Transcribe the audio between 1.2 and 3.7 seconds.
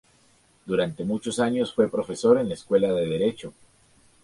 años fue profesor en la Escuela de Derecho.